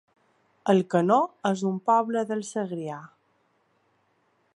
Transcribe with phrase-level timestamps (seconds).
[0.71, 1.17] Alcanó
[1.49, 2.97] es un poble del Segrià